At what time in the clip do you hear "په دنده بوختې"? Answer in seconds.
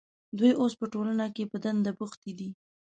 1.51-2.31